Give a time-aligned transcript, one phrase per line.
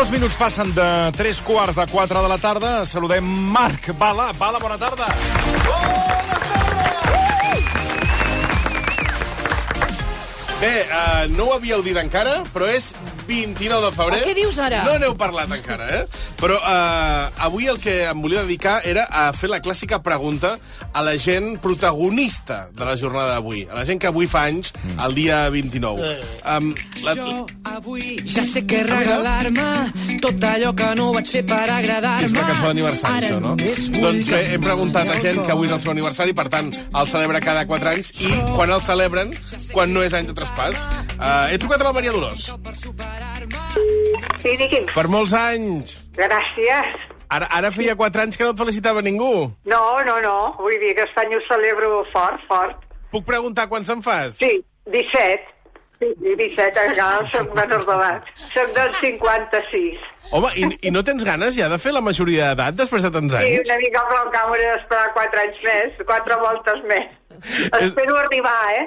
[0.00, 2.86] Dos minuts passen de tres quarts de quatre de la tarda.
[2.88, 4.30] Saludem Marc Bala.
[4.38, 5.04] Bala, bona tarda.
[10.56, 12.94] Bé, uh, no ho havíeu dit encara, però és
[13.30, 14.20] 29 de febrer.
[14.20, 14.82] Oh, què dius ara?
[14.88, 16.02] No n'heu parlat encara, eh?
[16.40, 20.56] Però uh, avui el que em volia dedicar era a fer la clàssica pregunta
[20.90, 24.72] a la gent protagonista de la jornada d'avui, a la gent que avui fa anys,
[25.04, 26.10] el dia 29.
[26.42, 26.72] Um,
[27.04, 27.14] la...
[27.14, 32.26] Jo avui ja sé què regalar-me tot allò que no vaig fer per agradar-me.
[32.26, 33.54] És una cançó d'aniversari, això, no?
[34.00, 37.10] Doncs bé, hem preguntat a gent que avui és el seu aniversari, per tant, el
[37.10, 39.34] celebra cada 4 anys, i quan el celebren,
[39.70, 40.82] quan no és any de traspàs.
[41.20, 42.48] Uh, he trucat a la Maria Dolors.
[44.42, 44.86] Sí, digui'm.
[44.94, 45.94] Per molts anys.
[46.16, 47.06] Gràcies.
[47.30, 49.50] Ara, ara feia 4 anys que no et felicitava ningú.
[49.70, 50.36] No, no, no.
[50.58, 52.80] Vull dir que aquest any ho celebro fort, fort.
[53.12, 54.36] Puc preguntar quants en fas?
[54.40, 54.50] Sí,
[54.90, 55.46] 17.
[56.00, 58.28] Sí, 17, encara soc menor d'edat.
[58.54, 59.98] Soc del 56.
[60.32, 63.34] Home, i, i no tens ganes ja de fer la majoria d'edat després de tants
[63.34, 63.68] Sí, anys?
[63.68, 67.10] una mica però al camp hauré d'esperar 4 anys més, 4 voltes més.
[67.82, 68.86] Espero arribar, eh?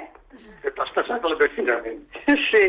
[0.64, 2.00] T'has passat el bé finalment.
[2.50, 2.64] Sí.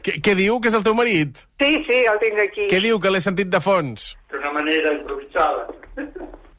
[0.00, 1.42] Què, què diu, que és el teu marit?
[1.60, 2.68] Sí, sí, el tinc aquí.
[2.70, 4.14] Què diu, que l'he sentit de fons?
[4.32, 5.66] D'una manera improvisada.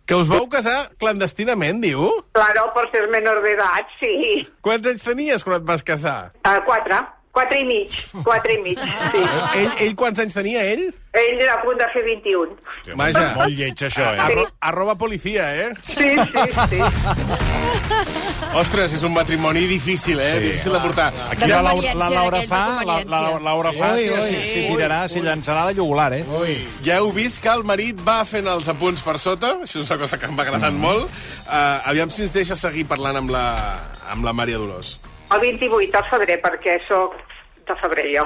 [0.05, 2.09] Que us vau casar clandestinament, diu?
[2.35, 4.43] Claro, por ser menor d'edat, sí.
[4.65, 6.33] Quants anys tenies quan et vas casar?
[6.43, 6.99] Uh, 4.
[7.31, 7.93] 4 i mig.
[8.23, 8.79] 4 i mig,
[9.11, 9.21] sí.
[9.61, 10.89] Ell, ell quants anys tenia, ell?
[11.15, 12.53] Ell era a punt de fer 21.
[12.99, 13.23] Vaja.
[13.35, 14.19] Molt lleig, això, eh?
[14.23, 15.69] Arro, arroba policia, eh?
[15.83, 16.79] Sí, sí, sí.
[18.61, 20.31] Ostres, és un matrimoni difícil, eh?
[20.37, 20.47] Sí.
[20.47, 21.09] Difícil de portar.
[21.29, 23.21] Aquí la, Laura, la conveniència, Laura fa, la, la.
[23.47, 26.23] Laura fa, Ui, si, ui, ui, tirarà, si llançarà la llogular, eh?
[26.39, 26.57] Ui.
[26.87, 30.01] Ja heu vist que el marit va fent els apunts per sota, això és una
[30.03, 31.07] cosa que em va agradant molt.
[31.47, 33.45] Uh, aviam si ens deixa seguir parlant amb la,
[34.11, 34.97] amb la Maria Dolors.
[35.31, 37.15] El 28 de febrer, perquè sóc
[37.67, 38.25] de febrer jo.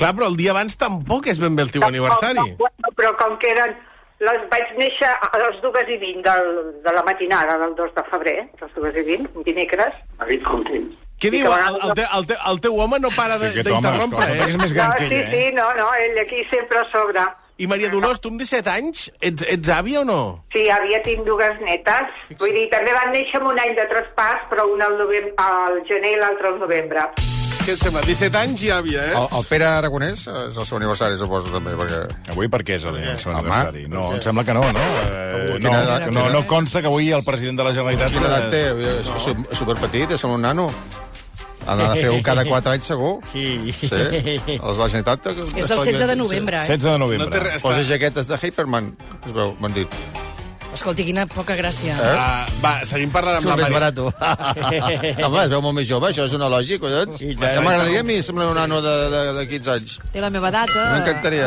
[0.00, 2.40] Clar, però el dia abans tampoc és ben bé el teu aniversari.
[2.40, 3.78] No, no, però com que eren...
[4.20, 6.48] Les vaig néixer a les dues i vint del,
[6.84, 9.94] de la matinada del 2 de febrer, les dues i vint, dimecres.
[10.20, 10.90] David content.
[11.20, 11.46] Què I diu?
[11.48, 14.44] que El, el, te, el, te, el teu home no para d'interrompre, eh?
[14.44, 15.54] és més gran no, que sí, ella, sí, eh?
[15.56, 17.24] no, no, ell aquí sempre a sobre.
[17.60, 20.20] I Maria Dolors, tu amb 17 anys, ets, ets àvia o no?
[20.54, 22.14] Sí, havia tinc dues netes.
[22.40, 25.82] Vull dir, també van néixer amb un any de traspàs, però una al, novembre, al
[25.90, 27.04] gener i l'altra al novembre.
[27.60, 28.00] Què et sembla?
[28.06, 29.16] 17 anys i àvia, eh?
[29.18, 31.98] El, el Pere Aragonès és el seu aniversari, suposo, també, perquè...
[32.32, 33.84] Avui per què és el, el seu Home, aniversari?
[33.92, 34.86] No, em sembla que no, no?
[35.04, 35.74] Eh, no,
[36.16, 38.16] no, no consta que avui el president de la Generalitat...
[38.16, 38.64] Quina edat té?
[38.96, 40.70] És su- superpetit, és un nano.
[41.66, 43.12] Ha de fer un cada 4 anys, segur.
[43.32, 43.72] Sí.
[43.72, 43.90] sí.
[43.90, 45.26] Els de la Generalitat...
[45.34, 46.66] És del 16 de novembre, eh?
[46.66, 47.30] 16 de No novembre.
[47.30, 47.62] té res.
[47.62, 48.92] Posa jaquetes de Hyperman,
[49.26, 50.00] es veu, m'han dit.
[50.70, 51.96] Escolti, quina poca gràcia.
[51.98, 53.90] Uh, va, seguim parlant amb la més Maria.
[53.90, 53.98] barat.
[55.26, 57.18] Home, es veu molt més jove, això és una lògica, collons.
[57.40, 59.96] Ja M'agradaria a mi semblar un nano de, de, de 15 anys.
[60.14, 60.84] Té la meva data,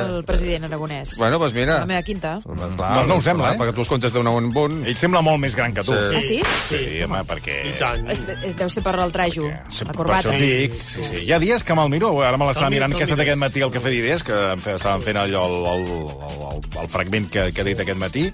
[0.03, 1.16] el president aragonès.
[1.22, 1.79] Bueno, doncs mira.
[1.81, 2.33] La meva quinta.
[2.44, 3.59] Clar, Doncs no ho sembla, eh?
[3.62, 4.81] Perquè tu els comptes d'un un punt.
[4.91, 5.95] Ell sembla molt més gran que tu.
[5.95, 6.19] Sí.
[6.19, 6.41] Ah, sí?
[6.69, 7.57] Sí, home, perquè...
[7.72, 10.35] Es, es, deu ser per el trajo, Sí, la per corbata.
[10.35, 11.23] et dic, sí, sí.
[11.28, 13.63] Hi ha dies que me'l miro, ara me l'estava mirant que ha estat aquest matí
[13.63, 14.41] el Cafè d'Idees, que
[14.75, 18.28] estàvem fent allò, el, el, el, el, el fragment que, que he dit aquest matí,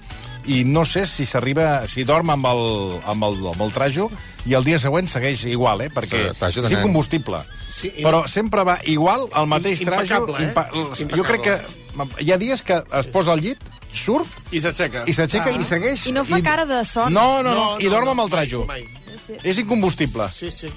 [0.46, 4.10] i no sé si s'arriba, si dorm amb el, amb, el, amb el trajo
[4.46, 5.90] i el dia següent segueix igual, eh?
[5.92, 6.78] perquè Sí, trajo nen.
[6.78, 7.42] incombustible.
[7.70, 10.26] Sí, però sempre va igual, el mateix trajo.
[10.38, 10.48] eh?
[10.48, 10.68] impa-
[11.16, 11.58] Jo crec que
[12.24, 13.58] hi ha dies que es posa al llit,
[13.92, 15.02] surt I s'aixeca.
[15.06, 16.06] i s'aixeca i segueix.
[16.06, 17.12] I no fa cara de son.
[17.12, 18.64] No, no, no, No, i no, dorm no, amb el mai, trajo.
[19.28, 19.38] Mai.
[19.44, 20.26] És incombustible.
[20.32, 20.70] Sí, sí.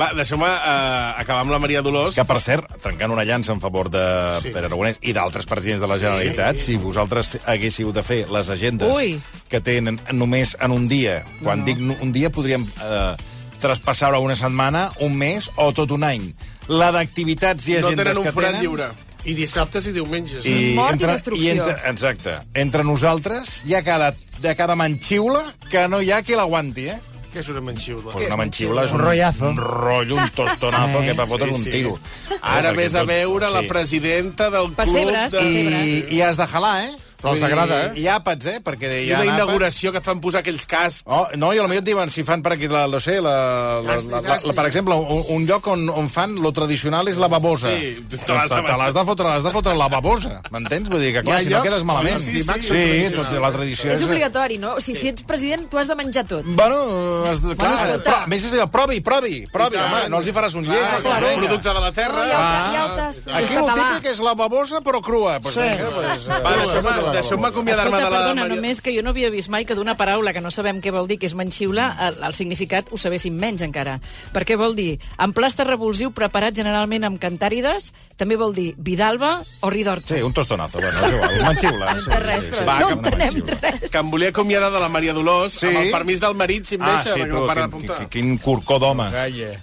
[0.00, 2.14] Va, deixeu-me uh, acabar amb la Maria Dolors.
[2.16, 4.04] Que, per cert, trencant una llança en favor de
[4.42, 4.52] sí.
[4.54, 6.72] Pere Aragonès i d'altres presidents de la Generalitat, sí.
[6.72, 9.18] si vosaltres haguéssiu de fer les agendes Ui.
[9.48, 11.68] que tenen només en un dia, quan no.
[11.68, 13.14] dic no- un dia podríem eh,
[13.60, 16.30] traspassar-ho a una setmana, un mes o tot un any.
[16.70, 18.62] La d'activitats i No agendes tenen un que forat tenen...
[18.66, 18.90] lliure.
[19.28, 20.46] I dissabtes i diumenges.
[20.46, 20.48] eh?
[20.48, 21.50] I Mort i entre, destrucció.
[21.52, 22.38] entre, exacte.
[22.56, 26.96] Entre nosaltres hi ha cada, de cada manxiula que no hi ha qui l'aguanti, eh?
[27.30, 28.10] Què és una manxiula?
[28.12, 29.48] Pues una manxiula és un, Un rollazo.
[29.50, 31.70] un rotllo, un tostonazo que per fotre's Sí, un sí.
[31.70, 31.92] tiro.
[32.40, 33.68] Ara Perquè vés a veure la sí.
[33.68, 34.76] presidenta del club...
[34.80, 35.38] Pessebres, de...
[35.38, 35.86] pessebres.
[36.10, 36.96] I, I has de jalar, eh?
[37.20, 37.92] Però els agrada, eh?
[38.00, 38.60] Hi ha àpats, eh?
[38.64, 39.36] Perquè hi I ha una àpats.
[39.40, 41.02] inauguració que et fan posar aquells cascs.
[41.06, 43.96] Oh, no, i potser et diuen si fan per aquí, la, no sé, la, la,
[43.96, 47.28] la, la, la, per exemple, un, un lloc on, on fan lo tradicional és la
[47.28, 47.70] babosa.
[47.76, 48.56] Sí, te l'has de-
[49.04, 50.88] fotre, l'has de fotre la babosa, m'entens?
[50.88, 52.18] Vull dir que, clar, si no quedes malament.
[52.18, 54.74] sí, sí, sí, sí, sí, tot, la tradició És obligatori, no?
[54.76, 56.44] O sigui, si ets president, tu has de menjar tot.
[56.46, 58.04] Bueno, has de, clar, escolta.
[58.10, 60.64] però, a més és allò, provi, provi, provi, I home, no els hi faràs un
[60.68, 60.84] lleig.
[60.90, 61.36] Ah, vinga.
[61.46, 62.24] producte de la terra.
[62.24, 62.72] No, ja, Ah.
[62.74, 63.20] ja ho t'has...
[63.40, 65.38] Aquí el típic és la babosa, però crua.
[65.40, 65.60] Pues, Sí.
[65.60, 68.56] vinga, pues, Va, deixeu-me deixeu-me acomiadar-me de la perdona, Maria...
[68.56, 71.06] només que jo no havia vist mai que d'una paraula que no sabem què vol
[71.08, 73.98] dir, que és manxiula, el, el significat ho sabéssim menys encara.
[74.32, 74.98] Per què vol dir?
[75.18, 80.14] Emplasta revulsiu preparat generalment amb cantàrides, també vol dir vidalba o ridorta.
[80.14, 81.92] Sí, un tostonazo, bueno, és igual, manxiula.
[81.94, 83.90] No entenc res, però Va, no entenem res.
[83.90, 85.66] Que em volia acomiadar de la Maria Dolors, Sí?
[85.66, 88.38] amb el permís del marit, si em Ah, deixa, sí, perquè tu, quin, quin, quin
[88.38, 89.08] corcó d'home.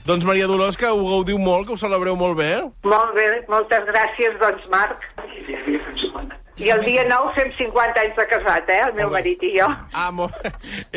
[0.05, 2.51] Doncs Maria Dolors, que ho gaudiu molt, que ho celebreu molt bé.
[2.83, 5.05] Molt bé, moltes gràcies, doncs, Marc.
[6.57, 9.67] I el dia 9 fem 50 anys de casat, eh, el meu marit i jo.
[9.93, 10.33] Ah, molt...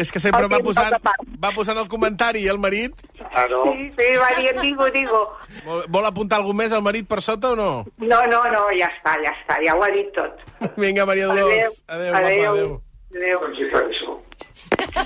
[0.01, 0.97] És que sempre El va posant,
[1.43, 3.05] va posant el comentari, el marit.
[3.21, 3.67] Claro.
[3.69, 5.21] Sí, sí, va dient, digo, digo.
[5.67, 7.71] Vol, vol apuntar alguna més al marit per sota o no?
[8.01, 10.41] No, no, no, ja està, ja està, ja ho ha dit tot.
[10.81, 11.85] Vinga, Maria Dolors.
[11.89, 12.51] Adéu, adéu.
[12.55, 12.75] adéu.
[13.13, 13.45] adéu.
[13.45, 14.17] Com si fa això.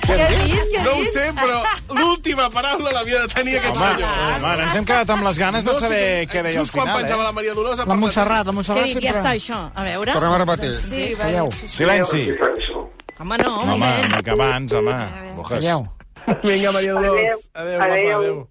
[0.05, 0.75] Què dit?
[0.85, 1.09] No ho dit?
[1.15, 1.61] sé, però
[1.97, 4.11] l'última paraula l'havia de tenir aquest Home, senyor.
[4.37, 6.73] home, ens hem quedat amb les ganes de No sé saber què- deia al Just
[6.75, 7.27] quan final, penjava eh?
[7.27, 7.79] la Maria Dolors...
[7.79, 9.61] ha La parlat- Montserrat, la Què Montserrat dic, ja està això?
[9.75, 10.13] A veure...
[10.13, 10.75] Tornem a repetir.
[10.75, 11.25] Sí, va.
[11.25, 11.51] Calleu.
[11.53, 12.23] Silenci.
[13.19, 13.87] Home, no, Home, home.
[14.05, 14.97] home, que abans, home.
[15.49, 15.87] Calleu.
[16.45, 17.51] Vinga, Maria Dolors.
[17.55, 18.49] Adéu, Adéu, guapa, adéu.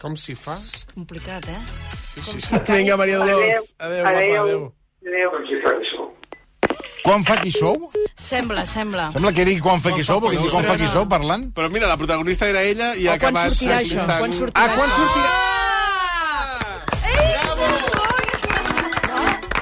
[0.00, 0.56] Com s'hi fa?
[0.94, 1.60] Complicat, eh?
[2.68, 3.74] Vinga, Maria Dolors.
[3.78, 4.42] Adéu, guapa, adéu.
[4.42, 4.72] Adéu.
[5.08, 5.30] Adéu.
[5.34, 6.10] Com si fa això.
[7.04, 7.90] Quan fa qui sou?
[8.24, 9.10] Sembla, sembla.
[9.12, 11.50] Sembla que digui quan fa qui sou, perquè si quan fa qui sou parlant...
[11.56, 13.52] Però mira, la protagonista era ella i ha quan acabat...
[13.52, 14.06] sortirà això?
[14.08, 15.32] Quan sortirà Ah, quan sortirà?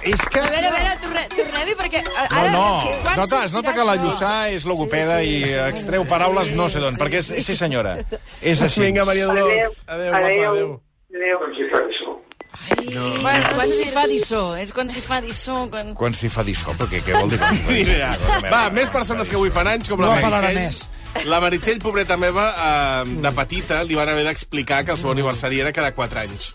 [0.03, 0.41] És que...
[0.43, 2.50] A veure, a veure, torne- tornem-hi, perquè a- No, ara...
[2.55, 4.06] no, sí, quan nota, es nota sortirà que la això?
[4.06, 5.59] Lluçà és logopeda Sí, sí, i sí.
[5.67, 7.43] extreu paraules no sé d'on, Sí, perquè és, sí.
[7.47, 7.97] sí senyora,
[8.43, 8.83] és així.
[8.87, 9.47] Vinga, Maria Adéu.
[9.47, 9.83] Dolors.
[9.87, 10.50] Adéu, guapa, adéu.
[10.50, 10.81] Adéu.
[11.12, 12.19] Adéu.
[12.53, 13.05] Això.
[13.23, 15.93] Bueno, quan s'hi fa dissó, és quan s'hi fa dissó, quan...
[15.99, 17.41] Quan s'hi fa dissó, perquè què vol dir?
[17.83, 18.13] idea.
[18.49, 21.27] Va, més persones que avui fan anys, com la No, Meritxell.
[21.29, 25.61] La Meritxell, pobreta meva, eh, de petita, li van haver d'explicar que el seu aniversari
[25.65, 26.53] era cada 4 anys.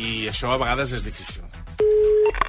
[0.00, 1.44] I això a vegades és difícil.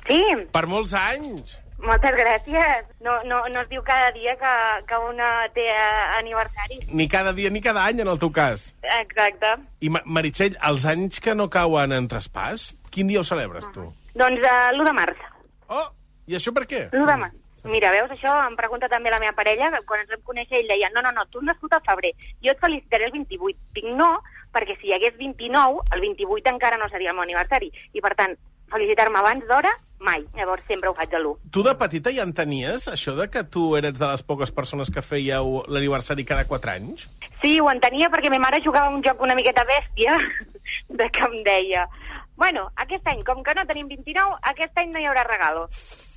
[0.07, 0.21] Sí,
[0.51, 1.57] Per molts anys!
[1.85, 2.85] Moltes gràcies.
[3.05, 4.53] No, no, no es diu cada dia que,
[4.89, 6.79] que una té eh, aniversari.
[6.89, 8.69] Ni cada dia ni cada any, en el teu cas.
[8.99, 9.55] Exacte.
[9.81, 13.89] I Meritxell, els anys que no cauen en traspàs, quin dia ho celebres, tu?
[14.17, 15.29] Doncs uh, l'1 de març.
[15.71, 15.87] Oh,
[16.27, 16.87] i això per què?
[16.91, 17.37] L'1 de març.
[17.69, 20.89] Mira, veus, això em pregunta també la meva parella, quan ens vam conèixer ell deia
[20.95, 22.09] no, no, no, tu has nascut al febrer,
[22.41, 23.59] jo et felicitaré el 28.
[23.77, 24.15] Dic no,
[24.55, 27.69] perquè si hi hagués 29, el 28 encara no seria el meu aniversari.
[27.93, 28.33] I per tant,
[28.73, 30.23] felicitar-me abans d'hora, mai.
[30.35, 31.51] Llavors sempre ho faig a l'1.
[31.53, 35.05] Tu de petita ja entenies això de que tu eres de les poques persones que
[35.05, 37.07] fèieu l'aniversari cada 4 anys?
[37.41, 40.17] Sí, ho entenia perquè ma mare jugava un joc una miqueta bèstia,
[41.01, 41.87] de que em deia
[42.41, 45.67] bueno, aquest any, com que no tenim 29, aquest any no hi haurà regalo.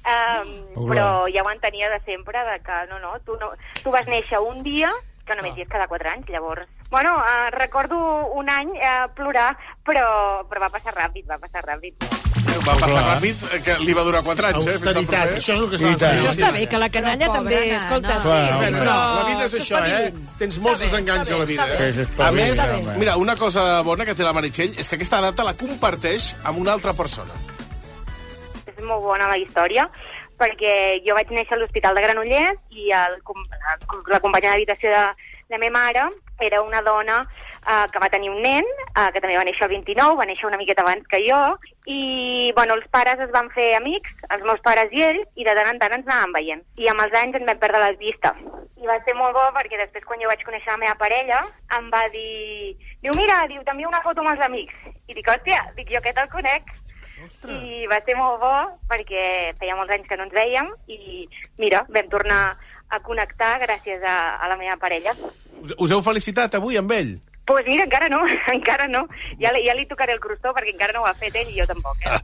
[0.09, 0.55] Um,
[0.89, 3.51] però ja ho entenia de sempre, de que no, no, tu, no,
[3.83, 4.93] tu vas néixer un dia
[5.29, 6.71] que només hi és cada 4 anys, llavors...
[6.91, 7.99] Bueno, uh, recordo
[8.41, 9.51] un any uh, plorar,
[9.85, 10.07] però,
[10.49, 12.33] però va passar ràpid, va passar ràpid.
[12.65, 14.77] Va passar ràpid, que li va durar 4 anys, eh?
[14.81, 16.11] fins al això és el que s'ha de.
[16.15, 17.59] Això està bé, que la canalla també...
[17.77, 18.81] Escolta, sí, Clar, sí, home.
[18.81, 18.95] però...
[19.19, 20.31] La vida és això, eh?
[20.41, 22.07] Tens molts desenganys a la vida, eh?
[22.25, 22.63] A més,
[23.01, 26.63] mira, una cosa bona que té la Meritxell és que aquesta data la comparteix amb
[26.65, 27.37] una altra persona.
[28.75, 29.85] és molt bona la història,
[30.41, 30.75] perquè
[31.07, 33.77] jo vaig néixer a l'Hospital de Granollers i el, la,
[34.17, 36.09] la companya d'habitació de, de la meva mare
[36.41, 37.21] era una dona
[37.67, 40.49] eh, que va tenir un nen, eh, que també va néixer el 29, va néixer
[40.49, 41.41] una miqueta abans que jo,
[41.87, 45.55] i bueno, els pares es van fer amics, els meus pares i ells, i de
[45.57, 46.65] tant en tant ens anàvem veient.
[46.81, 48.41] I amb els anys ens vam perdre les vistes.
[48.81, 51.41] I va ser molt bo perquè després quan jo vaig conèixer la meva parella
[51.79, 52.75] em va dir,
[53.05, 54.75] diu, mira, diu, t'envio una foto amb els amics.
[55.09, 56.75] I dic, hòstia, dic, jo aquest el conec.
[57.49, 58.53] I va ser molt bo
[58.91, 61.25] perquè feia molts anys que no ens veiem i
[61.63, 62.41] mira, vam tornar
[62.95, 65.15] a connectar gràcies a, a la meva parella.
[65.63, 67.15] Us, us heu felicitat avui amb ell?
[67.45, 68.23] Doncs pues mira, encara no,
[68.55, 69.03] encara no.
[69.37, 71.59] Ja, li- ja li tocaré el crostó perquè encara no ho ha fet ell i
[71.59, 71.99] jo tampoc.
[72.01, 72.15] Eh?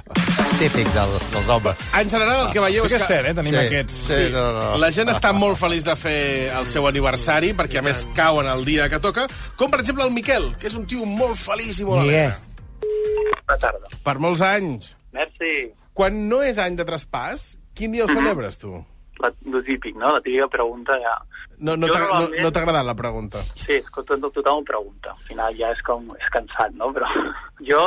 [0.60, 1.86] Típic del, dels homes.
[1.96, 3.14] En general, el que veieu Sí que és és que...
[3.14, 3.34] cert, eh?
[3.38, 3.96] Tenim Sí, aquests...
[4.10, 4.66] sí, no, no.
[4.82, 6.18] La gent està molt feliç de fer
[6.58, 9.24] el seu aniversari, perquè a més cauen el dia que toca,
[9.56, 12.36] com per exemple el Miquel, que és un tio molt feliç i molt alegre.
[13.46, 13.92] Bona tarda.
[14.04, 14.92] Per molts anys.
[15.16, 15.54] Merci.
[15.96, 18.76] Quan no és any de traspàs, quin dia el celebres, tu?
[19.22, 20.12] La, lo típic, no?
[20.12, 21.14] La típica pregunta ja...
[21.58, 23.42] No, no t'ha no, normalment- no agradat la pregunta.
[23.54, 25.14] Sí, és que tot, tothom ho pregunta.
[25.14, 26.10] Al final ja és com...
[26.20, 26.92] és cansat, no?
[26.96, 27.08] Però
[27.70, 27.86] jo...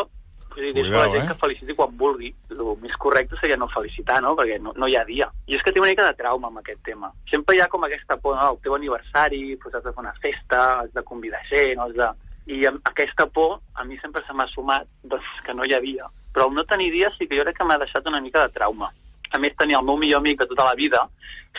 [0.50, 1.28] Vull dir, la gent eh?
[1.30, 2.32] que feliciti quan vulgui.
[2.52, 4.34] El més correcte seria no felicitar, no?
[4.36, 5.30] Perquè no, no hi ha dia.
[5.48, 7.12] I és que tinc una mica de trauma amb aquest tema.
[7.30, 8.56] Sempre hi ha com aquesta por, no?
[8.56, 12.10] El teu aniversari, doncs has de fer una festa, has de convidar gent, has de...
[12.50, 16.10] I amb aquesta por a mi sempre se m'ha sumat doncs, que no hi havia.
[16.34, 18.54] Però el no tenir dia sí que jo crec que m'ha deixat una mica de
[18.58, 18.90] trauma.
[19.32, 21.04] A més, tenia el meu millor amic de tota la vida,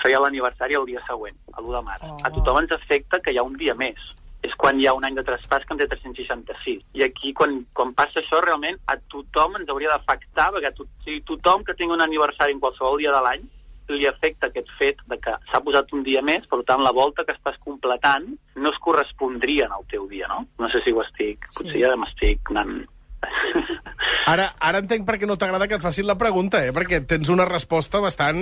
[0.02, 2.08] feia l'aniversari el dia següent, a l'1 de març.
[2.08, 2.16] Oh.
[2.24, 4.00] A tothom ens afecta que hi ha un dia més.
[4.40, 6.78] és quan hi ha un any de traspàs que en té 366.
[6.96, 10.86] I aquí, quan, quan passa això, realment a tothom ens hauria d'afectar, perquè a to,
[11.04, 13.44] sigui, tothom que tingui un aniversari en qualsevol dia de l'any
[13.90, 17.24] li afecta aquest fet de que s'ha posat un dia més, per tant, la volta
[17.26, 20.44] que estàs completant no es correspondria en el teu dia, no?
[20.62, 21.48] No sé si ho estic...
[21.58, 22.84] Potser ja m'estic anant...
[24.30, 26.74] Ara, ara entenc per què no t'agrada que et facin la pregunta, eh?
[26.76, 28.38] Perquè tens una resposta bastant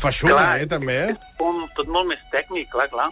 [0.00, 0.96] feixuga, Clar, eh, també.
[1.02, 1.10] Eh?
[1.14, 3.10] És un, tot molt més tècnic, clar, clar.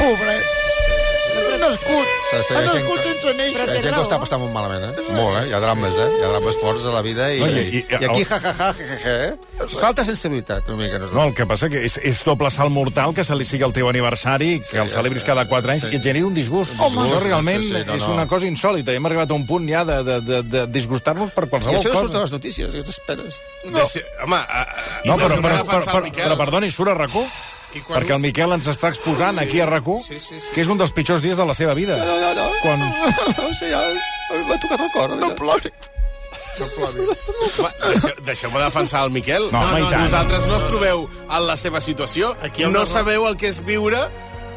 [0.00, 0.91] Pobret.
[1.32, 2.06] Ha nascut.
[2.32, 3.66] Se Ha nascut sense néixer.
[3.68, 5.04] La gent que ho està passant molt malament, eh?
[5.14, 5.44] Molt, eh?
[5.48, 6.06] Hi ha drames, eh?
[6.18, 8.38] Hi ha drames forts a la vida i, No, i- i, i- i, aquí ja,
[8.42, 9.66] ja, ja, ja, ja, eh?
[9.78, 10.98] Falta sensibilitat, una mica.
[11.12, 13.72] No, el que passa que és, és doble salt mortal que se li sigui el
[13.76, 15.92] teu aniversari, que el ja celebris cada 4 anys, Sí.
[15.94, 16.74] i et generi un disgust.
[16.80, 17.02] Home.
[17.06, 18.14] Això realment Sí, sí, no, és no.
[18.14, 18.92] una cosa insòlita.
[18.92, 21.92] Hem arribat a un punt ja de, de, de, de disgustar-nos per I qualsevol això
[21.94, 22.20] no surt a cosa.
[22.26, 23.38] les notícies, què t'esperes?
[23.64, 23.78] No.
[23.78, 24.66] Deixa, home, a, a,
[25.04, 27.26] No, però, però, però, però, el però perdoni, surt a RAC1?
[27.80, 30.52] Quan- Perquè el Miquel ens està exposant aquí a RAC1 Sí, sí, sí.
[30.52, 31.96] que és un dels pitjors dies de la seva vida.
[32.04, 32.50] No, no, no.
[32.60, 32.78] Quan...
[33.38, 33.80] No sé, ja,
[34.48, 35.16] m'ha tocat el cor.
[35.16, 35.72] No plori.
[36.60, 36.66] No.
[36.84, 39.46] Home, deixeu- Deixeu-me defensar el Miquel.
[39.50, 40.02] No, i tant.
[40.02, 42.34] Vosaltres no us trobeu en la seva situació.
[42.44, 44.02] Aquí no sabeu el que és viure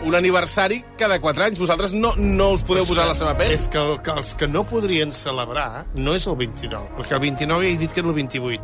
[0.03, 1.57] un aniversari cada 4 anys.
[1.59, 3.53] Vosaltres no, no us podeu posar a la seva pell.
[3.55, 7.23] És que, el, que els que no podrien celebrar no és el 29, perquè el
[7.29, 8.61] 29 ja he dit que era el 28.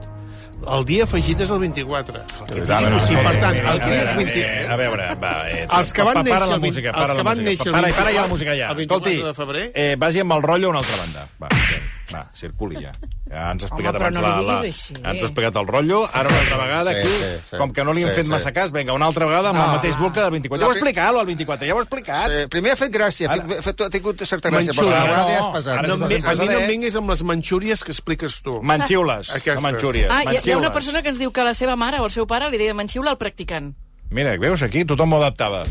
[0.62, 2.20] El dia afegit és el 24.
[2.22, 4.36] I per tant, els dies 20...
[4.42, 5.32] Eh, a veure, va...
[5.50, 7.44] Eh, Els que van pa- para néixer la música, para la música.
[7.48, 8.70] néixer Para, para ja 24 la música ja.
[8.70, 9.72] el 24 Escolti, de febrer.
[9.74, 11.28] eh, vagi amb el rotllo a una altra banda.
[11.42, 11.76] Va, sí,
[12.14, 12.92] va, circuli ja.
[13.32, 14.60] Ja ens ha explicat Home, però abans no la, la...
[14.68, 14.94] així.
[15.00, 17.58] Ens ha explicat el rotllo, ara una altra vegada Sí, aquí, sí, sí.
[17.58, 18.32] com que no li hem Sí, fet sí.
[18.32, 19.76] massa cas, vinga, una altra vegada amb el No.
[19.78, 20.60] mateix bucle del 24.
[20.62, 22.32] Ja ho he explicat, el 24, ja ho he explicat.
[22.36, 25.02] Sí, primer ha fet gràcia, ha, fet, ha, fet, ha tingut certa gràcia, però Manxúria.
[25.02, 25.78] a vegades ja No, has pesat.
[25.78, 28.62] ara No, ve- a mi no em vinguis amb les manxúries que expliques tu.
[28.62, 29.62] Manxiules, Aquestes.
[29.62, 30.08] manxúries.
[30.12, 30.72] Ah, hi, ha- hi ha una manxiules.
[30.74, 33.12] persona que ens diu que la seva mare o el seu pare li deia manxiula
[33.12, 33.74] al practicant.
[34.10, 35.64] Mira, veus, aquí tothom m'ho adaptava.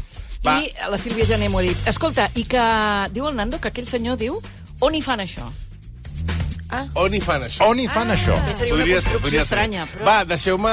[0.46, 0.58] Va.
[0.62, 1.76] I la Sílvia Jané m'ho ha dit.
[1.86, 2.62] Escolta, i que...
[3.12, 4.40] Diu el Nando que aquell senyor diu
[4.80, 5.44] on hi fan això?
[6.94, 7.66] On hi fan això?
[7.70, 8.36] On hi fan això?
[8.46, 10.04] Que seria una construcció estranya, però...
[10.06, 10.72] Va, deixeu-me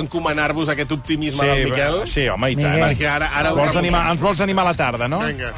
[0.00, 2.02] encomanar-vos aquest optimisme del Miquel.
[2.10, 2.78] sí, home, i tant.
[2.82, 5.20] Perquè ara, ara Ens vols, animar, ens vols animar a la tarda, no?
[5.24, 5.52] Vinga.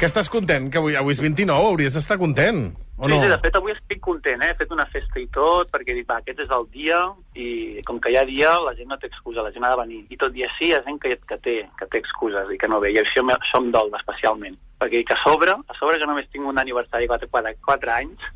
[0.00, 0.70] Que estàs content?
[0.72, 2.70] Que avui, avui és 29, hauries d'estar content.
[2.96, 3.20] O Sí, no?
[3.22, 4.50] sí, de fet, avui estic content, eh?
[4.52, 6.98] He fet una festa i tot, perquè dic, va, aquest és el dia,
[7.36, 9.80] i com que hi ha dia, la gent no té excusa, la gent ha de
[9.82, 10.00] venir.
[10.08, 12.68] I tot i així, hi ha gent que, que, té, que té excuses i que
[12.68, 14.56] no ve, i això, això em dol especialment.
[14.80, 17.90] Perquè dic, a sobre, a sobre que només tinc un aniversari de 4, 4, 4
[17.92, 18.28] anys,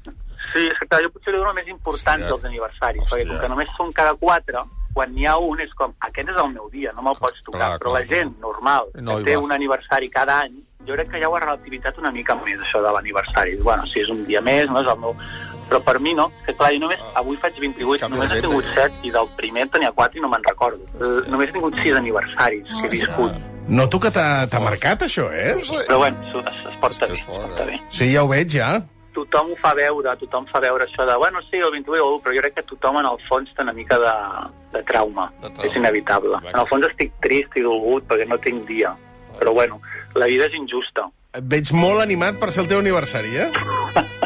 [0.53, 2.35] sí, és que clar, jo potser li dono més importància Hòstia.
[2.37, 3.17] als aniversaris, Hòstia.
[3.17, 6.37] perquè com que només són cada 4, quan n'hi ha un és com, aquest és
[6.37, 7.59] el meu dia, no me'l pots tocar.
[7.59, 8.03] Clar, Però clar.
[8.03, 9.43] la gent normal, No que té va.
[9.43, 12.83] un aniversari cada any, jo crec que ja ho ha relativitzat una mica més, això
[12.85, 13.57] de l'aniversari.
[13.57, 15.17] Bueno, si és un dia més, no és el meu...
[15.65, 18.65] Però per mi no, que clar, jo només, avui faig 28, Canvi només he tingut
[18.67, 18.85] ja.
[18.85, 20.85] 7 i del primer en tenia 4 i no me'n recordo.
[21.01, 23.33] Eh, Només he tingut 6 aniversaris que he viscut.
[23.69, 25.55] Noto que t'ha marcat, això, eh?
[25.87, 27.79] Però bueno, es, es porta bé, es porta bé.
[27.89, 28.75] Sí, ja ho veig, ja.
[29.15, 32.35] Tothom ho fa veure, tothom fa veure això de, bueno, sí, el 28 1, però
[32.37, 34.15] jo crec que tothom en el fons té una mica de,
[34.75, 35.31] de trauma.
[35.41, 35.69] De trauma.
[35.71, 36.43] És inevitable.
[36.51, 38.93] En el fons estic trist i dolgut perquè no tinc dia.
[39.39, 39.81] Però bueno,
[40.19, 41.09] la vida és injusta.
[41.35, 43.49] Et veig molt animat per ser el teu aniversari, eh?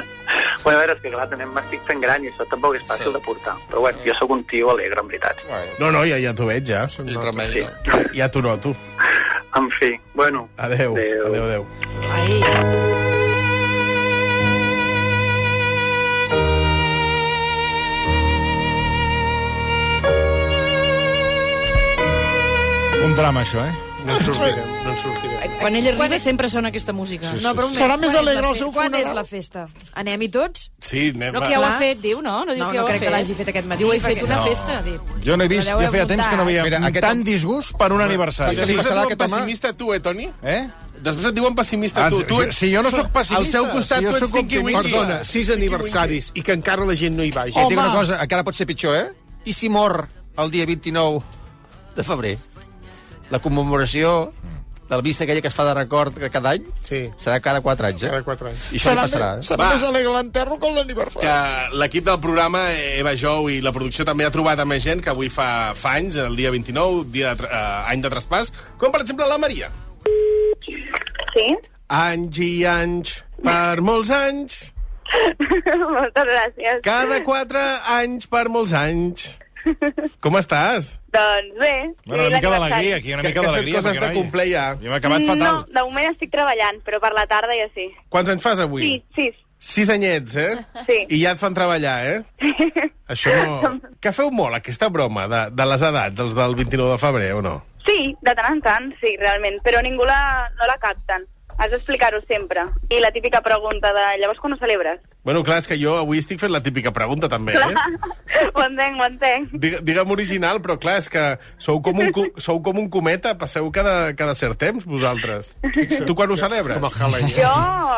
[0.69, 3.09] Bueno, a veure, és que clar, també m'estic fent gran i això tampoc és fàcil
[3.09, 3.13] Sí.
[3.15, 3.55] de portar.
[3.71, 5.37] Però bueno, jo sóc un tio alegre, en veritat.
[5.81, 6.85] No, no, ja, ja t'ho veig, ja.
[7.07, 7.63] i remei, Sí.
[7.65, 7.71] no?
[7.89, 8.75] Ja, ja t'ho noto.
[9.57, 10.49] En fi, bueno.
[10.59, 11.27] Adéu, Adéu.
[11.27, 11.67] adéu, adéu.
[12.13, 12.43] Ai,
[23.05, 23.73] Un drama, això, eh?
[24.07, 25.57] No en sortirem, no en sortirem.
[25.61, 27.31] quan ell arriba sempre sona aquesta música.
[27.43, 29.15] No, però un Serà més quan és alegre la el seu Quan és funeral?
[29.21, 29.67] la festa?
[29.95, 30.71] Anem-hi tots?
[30.81, 32.45] Sí, anem No, que ja ho ha fet, diu, no?
[32.45, 34.23] No, diu No, que ja no crec que l'hagi fet aquest matí, Diu, he fet
[34.25, 34.45] una No.
[34.49, 34.99] festa, diu.
[35.25, 37.77] Jo no he vist, ja feia temps que no veia Mira, aquest tant home- disgust
[37.79, 38.59] per un aniversari.
[38.61, 39.29] A diuen aquest home?
[39.31, 40.29] pessimista, tu, eh, Toni?
[40.43, 40.69] Eh?
[41.01, 42.17] Després et diuen pessimista, Ah, tu.
[42.19, 42.57] si- tu ets...
[42.57, 44.81] si jo no sóc pessimista, Al seu costat si jo tu ets sóc Tinky optimista.
[44.81, 44.93] Winky.
[44.99, 47.53] Perdona, sis aniversaris i que encara la gent no hi vagi.
[47.57, 49.13] I et dic una cosa, encara pot ser pitjor, eh?
[49.45, 51.23] I si mor el dia 29
[51.95, 52.37] de febrer?
[53.31, 54.33] La commemoració
[54.89, 58.03] la missa aquella que es fa de record cada any Sí, serà cada 4 anys,
[58.05, 58.09] eh?
[58.13, 58.69] cada 4 anys.
[58.73, 59.43] I això li passarà, eh?
[59.45, 59.71] serà Va.
[59.75, 61.27] més alegre l'enterro que l'aniversari.
[61.27, 65.03] que l'equip del programa, Eva Jou i la producció també ha trobat a més gent
[65.05, 68.91] que avui fa, fa anys, el dia 29, dia de, eh, any de traspàs, com
[68.93, 69.69] per exemple la Maria.
[71.35, 71.47] Sí?
[71.89, 73.15] Anys i anys,
[73.45, 74.59] per molts anys,
[75.89, 76.81] Moltes gràcies.
[76.85, 77.61] cada quatre
[77.95, 79.39] anys per molts anys.
[80.21, 80.95] Com estàs?
[81.15, 81.73] Doncs bé.
[82.07, 83.83] Bueno, una mica d'alegria, aquí, una Que- mica que has fet d'alegria.
[83.83, 84.65] coses de complir ja.
[84.81, 85.39] Jo m'he acabat fatal.
[85.43, 87.89] No, de moment estic treballant, però per la tarda ja sí.
[88.09, 88.83] Quants anys fas avui?
[88.83, 89.45] Sí, sis.
[89.59, 90.53] Sis anyets, eh?
[90.87, 90.99] Sí.
[91.11, 92.21] I ja et fan treballar, eh?
[93.11, 93.73] Això no...
[94.01, 97.43] Que feu molt, aquesta broma de, de les edats, els del 29 de febrer, o
[97.43, 97.57] no?
[97.89, 101.25] Sí, de tant en tant, sí, realment, però ningú la, no la capten.
[101.59, 102.63] Has d'explicar-ho sempre.
[102.95, 105.01] I la típica pregunta de llavors quan ho celebres?
[105.27, 107.75] Bueno, clar, és que jo avui estic fent la típica pregunta, també, eh?
[108.55, 109.51] ho entenc, ho entenc.
[109.59, 111.25] Digue- Digue'm original, però clar, és que
[111.59, 115.51] sou com un, sou com un cometa, passeu cada, cada cert temps, vosaltres.
[116.07, 116.79] Tu quan ho celebres?
[116.79, 117.33] Com.
[117.35, 117.51] Jo,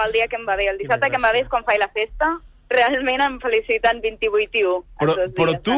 [0.07, 1.79] el dia que em va bé, el dissabte que em va bé és quan faig
[1.85, 2.33] la festa,
[2.73, 4.81] realment em feliciten 28 i 1.
[5.05, 5.77] Però, però tu,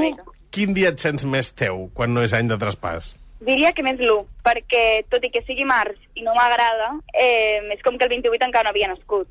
[0.54, 3.16] quin dia et sents més teu, quan no és any de traspàs?
[3.42, 7.80] Diria que més l'1, perquè tot i que sigui març i no m'agrada, eh, és
[7.82, 9.26] com que el 28 encara no havia nascut.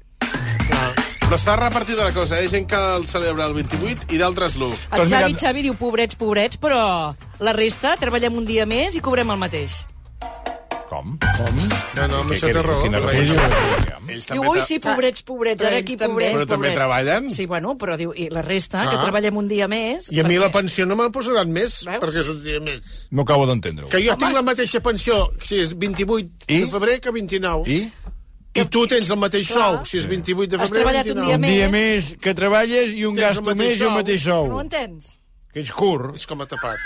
[1.21, 2.43] Però està repartida la cosa, eh?
[2.43, 4.75] Hi ha gent que el celebra el 28 i d'altres l'1.
[4.97, 6.81] El Xavi, Xavi diu pobrets, pobrets, però
[7.39, 9.77] la resta treballem un dia més i cobrem el mateix.
[10.91, 11.13] Com?
[11.95, 12.81] No, no, amb això té raó.
[12.83, 13.39] quina reflexió.
[13.39, 16.75] ell- Ells Diu, ui, sí, pobrets, pobrets, ara aquí pobrets, Però també pobrets.
[16.75, 17.29] treballen?
[17.31, 18.89] Sí, bueno, però diu, i la resta, Ah.
[18.91, 20.11] que treballem un dia més...
[20.11, 22.01] I a mi la pensió no me'n posaran més, Veus?
[22.03, 23.07] perquè és un dia més.
[23.09, 23.87] No acabo d'entendre-ho.
[23.89, 26.59] Que jo tinc la mateixa pensió si és 28 I?
[26.65, 27.63] de febrer que 29.
[27.71, 27.91] I?
[28.53, 29.77] I tu tens el mateix Clar.
[29.77, 31.25] sou si és 28 de Has febrer treballat un 29.
[31.25, 33.91] dia Un dia més que treballes i un gasto més i el sou.
[33.95, 34.59] mateix No ho sou.
[34.59, 35.19] entens?
[35.51, 36.15] Que ets curt.
[36.15, 36.77] És com a tapat.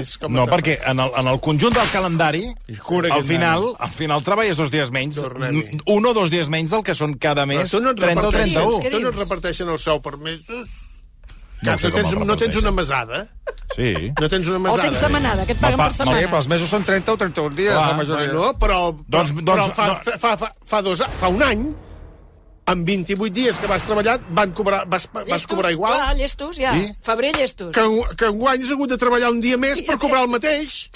[0.00, 0.60] És com a No, tapat.
[0.64, 4.22] perquè en el, en el conjunt del calendari, És cura al aquest final, al final
[4.24, 5.16] treballes dos dies menys.
[5.20, 5.80] Tornem-hi.
[5.92, 7.70] Un o dos dies menys del que són cada Però mes.
[7.70, 8.80] tu no et 30 o reparteixes, 31.
[8.80, 10.68] Què tu no et reparteixen el sou per mesos.
[11.64, 13.20] No No, com tens, el no tens una mesada.
[13.74, 13.94] Sí.
[14.20, 14.82] No tens una O mesada.
[14.82, 16.22] tens setmanada, que et paguen Pa- per pa- setmanes.
[16.22, 18.26] Sí, però els mesos són 30 o 31 dies, Clar, la majoria.
[18.32, 20.18] Bueno, però, Doncs- però, doncs- però fa, no.
[20.18, 21.74] fa, fa, fa, dos, a- fa un any,
[22.66, 25.94] amb 28 dies que vas treballar, van cobrar, vas, vas Llestos, cobrar igual.
[25.98, 26.76] Clar, llestos, ja.
[26.76, 26.92] I?
[27.02, 27.72] Febrer, llestos.
[27.74, 30.88] Que, en- que enguany has hagut de treballar un dia més per cobrar el mateix.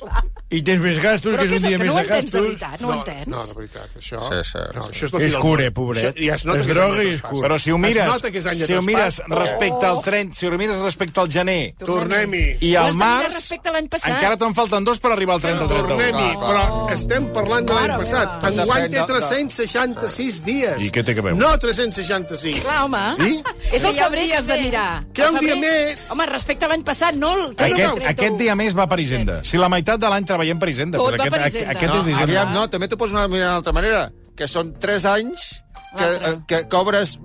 [0.50, 2.32] I tens més gastos, Però que és un dia que més no ho de entens
[2.32, 2.46] de gastos.
[2.48, 3.26] veritat, no, ho entens.
[3.28, 4.20] No, de veritat, això...
[4.30, 4.88] Sí, sí, no, sí.
[5.04, 6.04] això és És cura, pobret.
[6.16, 7.48] Això Ja es nota Es que és droga de i és cura.
[7.48, 9.38] Però si ho Es mires, nota que és any de si ho mires traspàs.
[9.42, 12.56] respecte al 30, si ho mires respecte al gener Tornem-hi.
[12.64, 14.10] i Ho al de març, respecte a l'any passat.
[14.14, 15.88] encara te'n falten dos per arribar al 30 o 31.
[15.88, 18.44] Tornem-hi, Clar, però estem parlant de l'any passat.
[18.48, 20.82] Enguany té Depèn de- 366 dies.
[20.82, 21.36] I què té que veure?
[21.36, 22.62] No 365.
[22.64, 23.02] Clar, home.
[23.28, 23.42] I?
[23.76, 25.04] És el que has de mirar.
[25.14, 26.06] Que un dia més.
[26.12, 27.44] Home, respecte a l'any passat, no el...
[27.56, 28.08] que no Aquest, veus.
[28.14, 29.40] aquest dia més va per Hisenda.
[29.44, 30.98] Si la meitat de l'any treballem per Hisenda.
[30.98, 31.70] Tot va per Hisenda.
[31.76, 35.04] aquest No, és aviam, no, també t'ho pots mirar d'una altra manera, que són 3
[35.14, 35.48] anys
[35.96, 36.10] que,
[36.46, 37.16] que cobres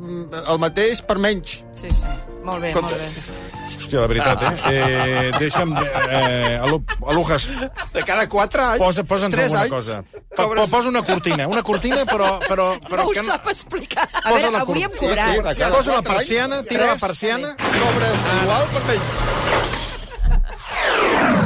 [0.48, 1.60] el mateix per menys.
[1.80, 2.08] Sí, sí.
[2.44, 2.98] Molt bé, molt Escolta.
[2.98, 3.53] bé.
[3.64, 4.54] Hòstia, la veritat, eh?
[4.74, 5.72] eh deixa'm...
[5.78, 7.48] Eh, Alu- Alujas,
[7.94, 10.04] De cada 4 anys, posa, posa'ns 3 alguna anys, cosa.
[10.04, 10.64] Po, cobres...
[10.64, 12.40] po, posa una cortina, una cortina, però...
[12.44, 14.08] però, però No ho que sap explicar.
[14.12, 15.18] A Posa veure, la avui hem cobrat.
[15.18, 17.56] Sí, sí, Posa la quatre anys, persiana, tira la tres, persiana...
[17.58, 19.18] Cobres igual per menys.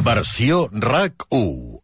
[0.07, 1.76] Versió RAC 1.